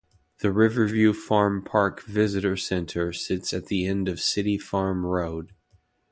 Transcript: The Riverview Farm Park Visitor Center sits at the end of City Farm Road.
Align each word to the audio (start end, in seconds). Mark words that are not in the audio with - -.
The 0.39 0.51
Riverview 0.51 1.13
Farm 1.13 1.63
Park 1.63 2.01
Visitor 2.01 2.57
Center 2.57 3.13
sits 3.13 3.53
at 3.53 3.67
the 3.67 3.85
end 3.85 4.09
of 4.09 4.19
City 4.19 4.57
Farm 4.57 5.05
Road. 5.05 5.53